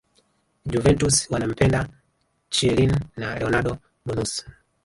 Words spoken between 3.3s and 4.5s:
Leonardo Bonucci